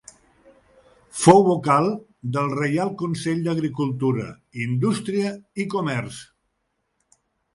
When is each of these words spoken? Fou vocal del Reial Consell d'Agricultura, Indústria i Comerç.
Fou 1.23 1.43
vocal 1.47 1.89
del 2.37 2.47
Reial 2.53 2.89
Consell 3.03 3.43
d'Agricultura, 3.47 4.25
Indústria 4.65 5.37
i 5.65 5.69
Comerç. 5.77 6.19